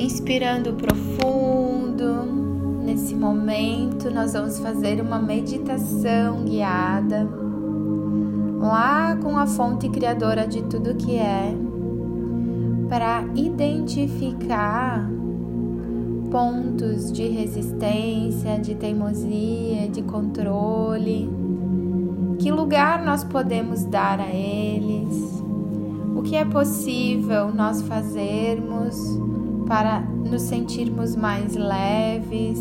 [0.00, 2.24] Inspirando profundo,
[2.82, 7.28] nesse momento nós vamos fazer uma meditação guiada
[8.58, 11.54] lá com a fonte criadora de tudo que é,
[12.88, 15.06] para identificar
[16.30, 21.28] pontos de resistência, de teimosia, de controle.
[22.38, 25.42] Que lugar nós podemos dar a eles?
[26.16, 28.96] O que é possível nós fazermos
[29.70, 32.58] para nos sentirmos mais leves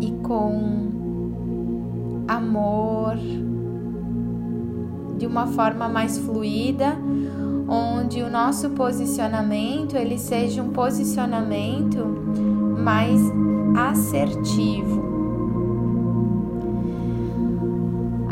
[0.00, 3.16] e com amor,
[5.18, 6.96] de uma forma mais fluida,
[7.68, 11.98] onde o nosso posicionamento ele seja um posicionamento
[12.82, 13.20] mais
[13.76, 15.11] assertivo.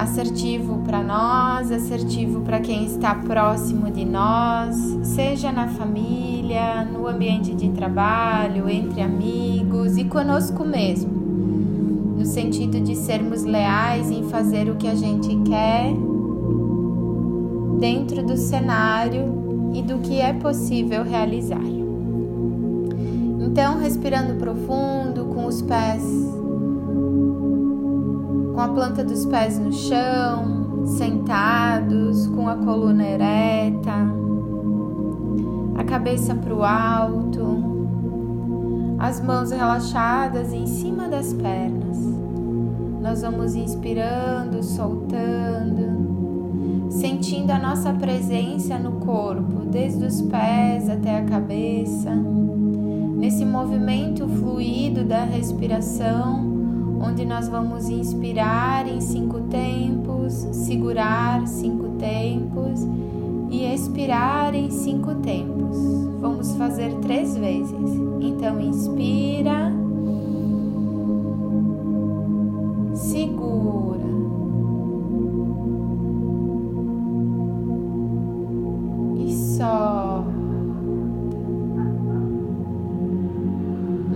[0.01, 7.55] Assertivo para nós, assertivo para quem está próximo de nós, seja na família, no ambiente
[7.55, 11.11] de trabalho, entre amigos e conosco mesmo,
[12.17, 15.93] no sentido de sermos leais em fazer o que a gente quer
[17.79, 21.61] dentro do cenário e do que é possível realizar.
[23.39, 26.03] Então, respirando profundo, com os pés,
[28.61, 33.91] com a planta dos pés no chão, sentados, com a coluna ereta,
[35.79, 37.57] a cabeça para o alto,
[38.99, 41.97] as mãos relaxadas em cima das pernas.
[43.01, 46.11] Nós vamos inspirando, soltando
[46.91, 52.11] sentindo a nossa presença no corpo, desde os pés até a cabeça,
[53.17, 56.50] nesse movimento fluido da respiração,
[57.01, 62.81] onde nós vamos inspirar em cinco tempos, segurar cinco tempos
[63.51, 65.77] e expirar em cinco tempos.
[66.21, 67.91] Vamos fazer três vezes.
[68.21, 69.73] Então, inspira.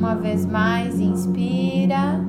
[0.04, 2.23] Uma vez mais, inspira.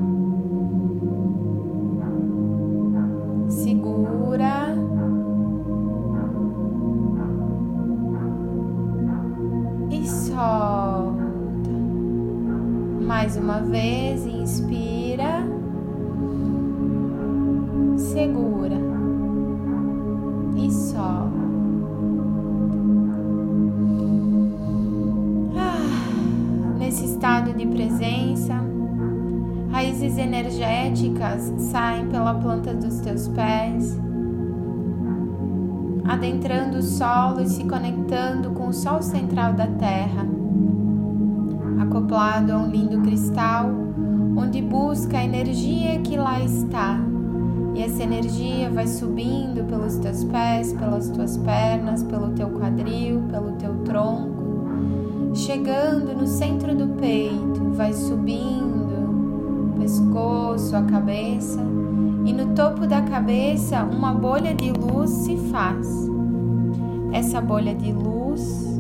[13.25, 15.44] Mais uma vez, inspira.
[17.97, 18.78] Segura.
[20.56, 21.25] E solta.
[26.88, 28.53] estado de presença.
[29.72, 34.00] Raízes energéticas saem pela planta dos teus pés,
[36.07, 40.34] adentrando o solo e se conectando com o sol central da Terra,
[41.95, 43.69] acoplado a um lindo cristal,
[44.35, 47.00] onde busca a energia que lá está.
[47.73, 53.53] E essa energia vai subindo pelos teus pés, pelas tuas pernas, pelo teu quadril, pelo
[53.53, 54.35] teu tronco
[55.35, 61.59] chegando no centro do peito, vai subindo, pescoço, a cabeça,
[62.25, 66.09] e no topo da cabeça uma bolha de luz se faz.
[67.12, 68.75] Essa bolha de luz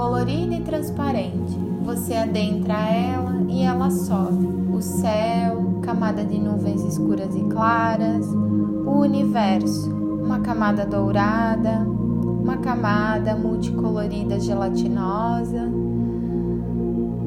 [0.00, 4.46] colorida e transparente, você adentra ela e ela sobe.
[4.74, 13.36] O céu, camada de nuvens escuras e claras, o universo, uma camada dourada, uma camada
[13.36, 15.70] multicolorida gelatinosa,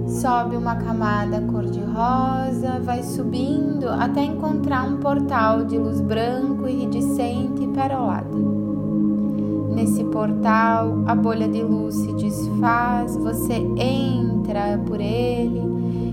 [0.07, 7.67] sobe uma camada cor-de-rosa, vai subindo até encontrar um portal de luz branco, iridescente e
[7.67, 8.62] perolada.
[9.73, 15.61] Nesse portal, a bolha de luz se desfaz, você entra por ele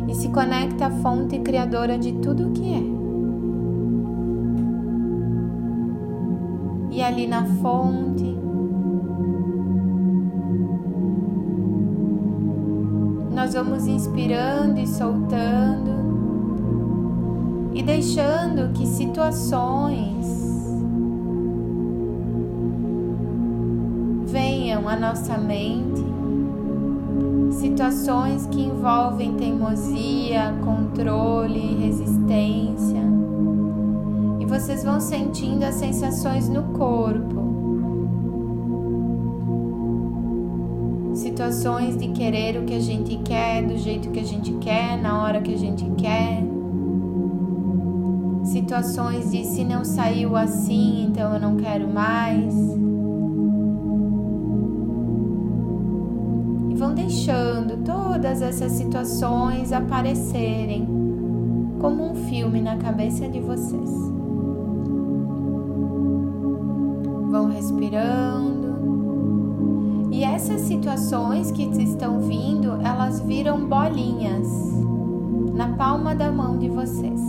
[0.09, 3.00] e se conecta à fonte criadora de tudo o que é.
[6.97, 8.37] E ali na fonte,
[13.33, 15.91] nós vamos inspirando e soltando
[17.72, 20.50] e deixando que situações
[24.80, 26.03] venham à nossa mente,
[27.53, 33.03] situações que envolvem teimosia, controle, resistência,
[34.41, 37.50] e vocês vão sentindo as sensações no corpo.
[41.12, 45.22] situações de querer o que a gente quer, do jeito que a gente quer, na
[45.22, 46.42] hora que a gente quer.
[48.44, 52.54] Situações de se não saiu assim, então eu não quero mais.
[56.80, 60.88] Vão deixando todas essas situações aparecerem
[61.78, 63.91] como um filme na cabeça de vocês.
[67.30, 68.71] Vão respirando.
[70.10, 74.48] E essas situações que estão vindo, elas viram bolinhas
[75.54, 77.21] na palma da mão de vocês.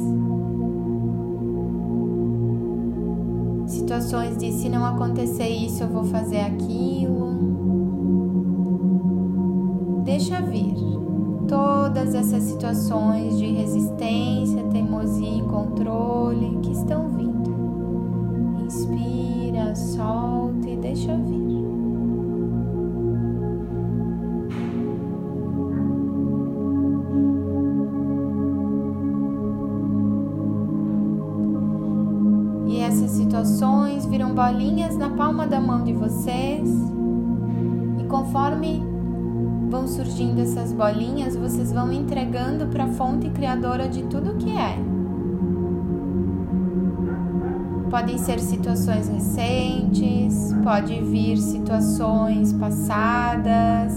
[3.68, 7.31] Situações de se não acontecer isso, eu vou fazer aquilo.
[10.22, 10.76] Deixa vir
[11.48, 17.50] todas essas situações de resistência, teimosia e controle que estão vindo.
[18.64, 21.42] Inspira, solta e deixa vir.
[32.84, 36.70] Essas situações viram bolinhas na palma da mão de vocês,
[38.00, 38.91] e conforme
[39.72, 44.78] vão surgindo essas bolinhas, vocês vão entregando para a fonte criadora de tudo que é.
[47.90, 53.94] Podem ser situações recentes, pode vir situações passadas,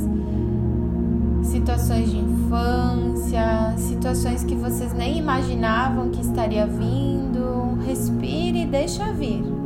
[1.42, 7.78] situações de infância, situações que vocês nem imaginavam que estaria vindo.
[7.84, 9.63] Respire e deixa vir.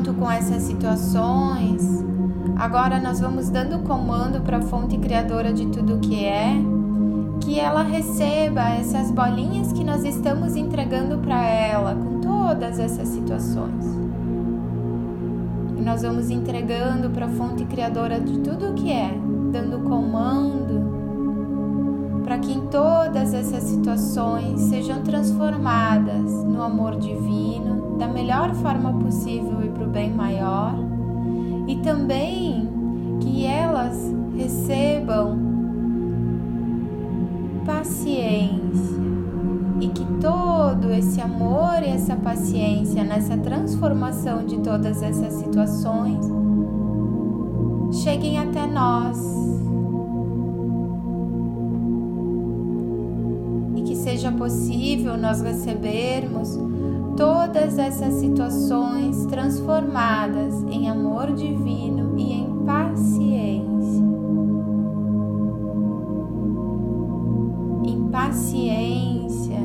[0.00, 2.02] Junto com essas situações,
[2.56, 6.54] agora nós vamos dando comando para a fonte criadora de tudo que é,
[7.38, 13.84] que ela receba essas bolinhas que nós estamos entregando para ela com todas essas situações.
[15.76, 19.10] E nós vamos entregando para a fonte criadora de tudo que é,
[19.52, 20.89] dando comando
[22.70, 29.90] todas essas situações sejam transformadas no amor divino da melhor forma possível e para o
[29.90, 30.74] bem maior,
[31.66, 32.68] e também
[33.20, 35.38] que elas recebam
[37.66, 39.00] paciência
[39.80, 46.24] e que todo esse amor e essa paciência nessa transformação de todas essas situações
[47.92, 49.18] cheguem até nós
[54.00, 56.58] seja possível nós recebermos
[57.16, 64.04] todas essas situações transformadas em amor divino e em paciência.
[67.84, 69.60] Em paciência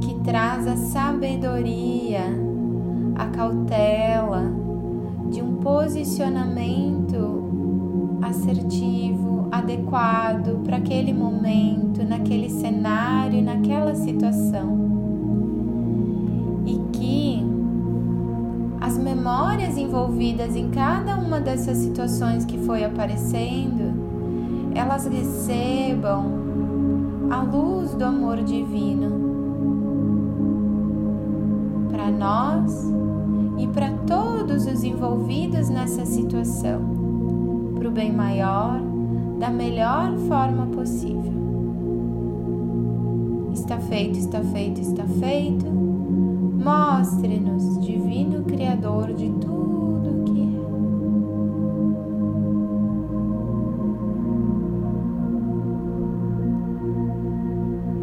[0.00, 2.24] que traz a sabedoria,
[3.14, 4.52] a cautela
[5.30, 7.47] de um posicionamento
[8.22, 14.78] assertivo, adequado para aquele momento, naquele cenário, naquela situação.
[16.66, 17.44] E que
[18.80, 26.48] as memórias envolvidas em cada uma dessas situações que foi aparecendo, elas recebam
[27.30, 29.28] a luz do amor divino
[31.90, 32.90] para nós
[33.58, 36.97] e para todos os envolvidos nessa situação,
[37.78, 38.80] para o bem maior,
[39.38, 41.32] da melhor forma possível.
[43.52, 45.64] Está feito, está feito, está feito.
[45.66, 50.44] Mostre-nos, Divino Criador de tudo que é.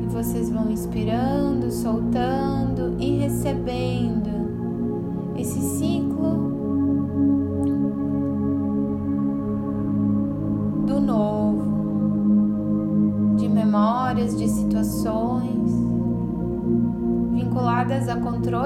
[0.04, 5.95] E vocês vão inspirando, soltando e recebendo esse ciclo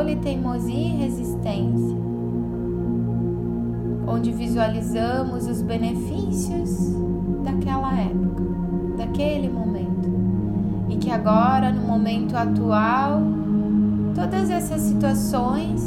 [0.09, 1.97] controle, teimosia e resistência,
[4.07, 6.95] onde visualizamos os benefícios
[7.43, 8.43] daquela época,
[8.97, 10.09] daquele momento,
[10.89, 13.21] e que agora, no momento atual,
[14.15, 15.83] todas essas situações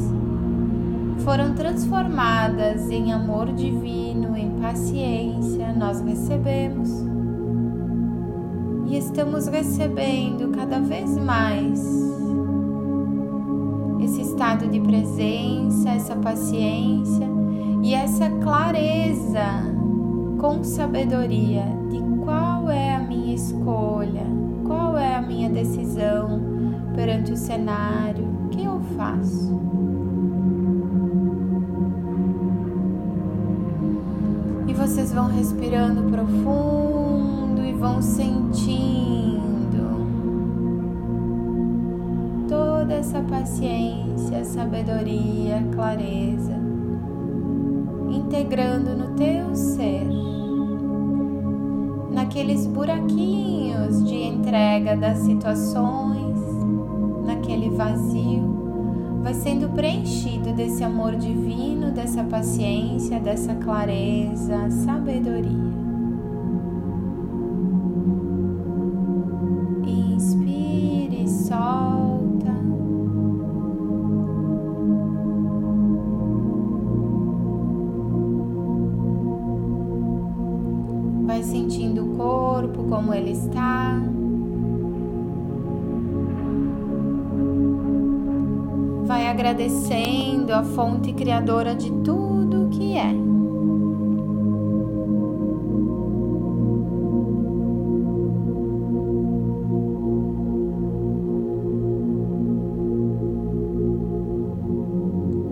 [1.18, 6.90] foram transformadas em amor divino, em paciência, nós recebemos.
[8.86, 11.80] E estamos recebendo cada vez mais
[14.42, 17.28] estado de presença, essa paciência
[17.80, 19.46] e essa clareza
[20.36, 24.26] com sabedoria de qual é a minha escolha,
[24.66, 26.42] qual é a minha decisão
[26.92, 29.62] perante o cenário, o que eu faço.
[34.72, 39.51] vocês vão respirando profundo e vão sentindo
[42.92, 46.52] toda essa paciência, sabedoria, clareza,
[48.10, 50.06] integrando no teu ser,
[52.10, 56.38] naqueles buraquinhos de entrega das situações,
[57.24, 65.81] naquele vazio, vai sendo preenchido desse amor divino, dessa paciência, dessa clareza, sabedoria.
[89.32, 93.14] Agradecendo a fonte criadora de tudo que é.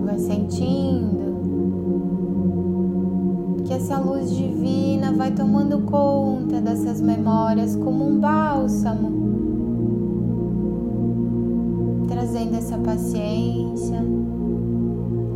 [0.05, 1.21] Vai sentindo
[3.65, 9.50] que essa luz divina vai tomando conta dessas memórias como um bálsamo,
[12.31, 14.01] trazendo essa paciência,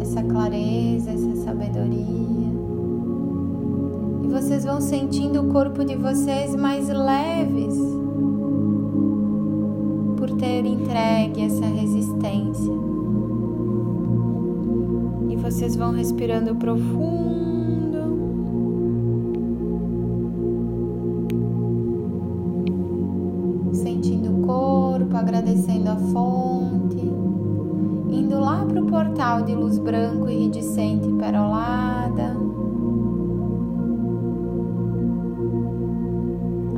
[0.00, 2.54] essa clareza, essa sabedoria.
[4.22, 7.74] E vocês vão sentindo o corpo de vocês mais leves
[10.16, 12.72] por ter entregue essa resistência.
[15.30, 17.34] E vocês vão respirando profundo
[25.24, 26.53] agradecendo a fonte,
[28.94, 32.36] portal de luz branco iridescente perolada,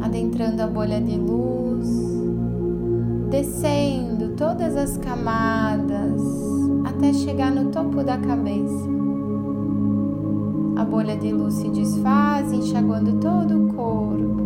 [0.01, 1.87] adentrando a bolha de luz,
[3.29, 6.23] descendo todas as camadas
[6.87, 8.89] até chegar no topo da cabeça.
[10.77, 14.46] A bolha de luz se desfaz, enxaguando todo o corpo.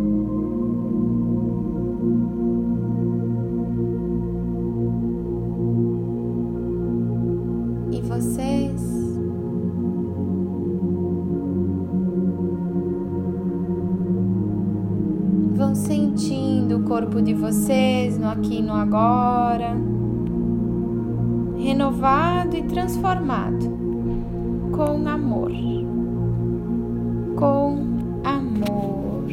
[16.91, 19.77] Corpo de vocês no aqui e no agora,
[21.57, 23.65] renovado e transformado
[24.73, 25.51] com amor.
[27.37, 27.77] Com
[28.25, 29.23] amor.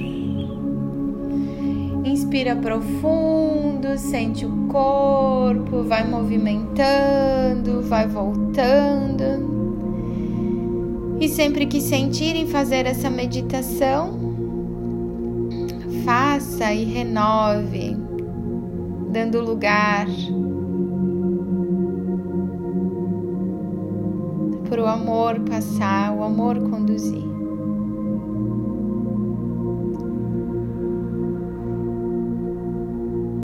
[2.05, 9.59] Inspira profundo, sente o corpo, vai movimentando, vai voltando.
[11.21, 14.28] E sempre que sentirem fazer essa meditação,
[16.09, 17.95] faça e renove,
[19.13, 20.07] dando lugar
[24.71, 27.28] para o amor passar, o amor conduzir.